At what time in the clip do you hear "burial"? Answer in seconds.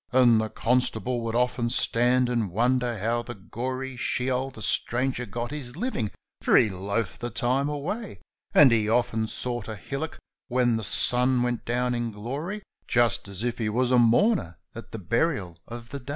14.97-15.55